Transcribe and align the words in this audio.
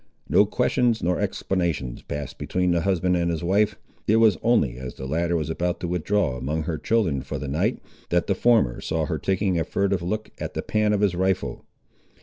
No 0.27 0.47
questions 0.47 1.03
nor 1.03 1.19
explanations 1.19 2.01
passed 2.01 2.39
between 2.39 2.71
the 2.71 2.81
husband 2.81 3.15
and 3.15 3.29
his 3.29 3.43
wife. 3.43 3.75
It 4.07 4.15
was 4.15 4.39
only 4.41 4.79
as 4.79 4.95
the 4.95 5.05
latter 5.05 5.35
was 5.35 5.47
about 5.51 5.79
to 5.81 5.87
withdraw 5.87 6.37
among 6.37 6.63
her 6.63 6.79
children, 6.79 7.21
for 7.21 7.37
the 7.37 7.47
night, 7.47 7.77
that 8.09 8.25
the 8.25 8.33
former 8.33 8.81
saw 8.81 9.05
her 9.05 9.19
taking 9.19 9.59
a 9.59 9.63
furtive 9.63 10.01
look 10.01 10.31
at 10.39 10.55
the 10.55 10.63
pan 10.63 10.91
of 10.93 11.01
his 11.01 11.13
rifle. 11.13 11.65